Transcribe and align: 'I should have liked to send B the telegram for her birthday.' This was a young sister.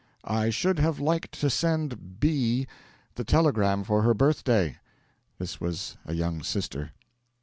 'I 0.23 0.49
should 0.49 0.79
have 0.79 0.99
liked 0.99 1.33
to 1.41 1.49
send 1.51 2.19
B 2.19 2.65
the 3.13 3.23
telegram 3.23 3.83
for 3.83 4.01
her 4.01 4.15
birthday.' 4.15 4.77
This 5.37 5.61
was 5.61 5.95
a 6.07 6.15
young 6.15 6.41
sister. 6.41 6.93